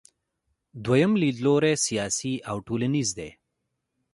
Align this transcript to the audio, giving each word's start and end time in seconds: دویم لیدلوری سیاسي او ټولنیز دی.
دویم 0.85 1.11
لیدلوری 1.21 1.73
سیاسي 1.85 2.33
او 2.49 2.57
ټولنیز 2.67 3.09
دی. 3.17 3.29